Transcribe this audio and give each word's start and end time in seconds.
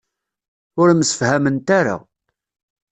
Ur 0.81 0.89
msefhament 0.99 1.67
ara. 1.79 1.95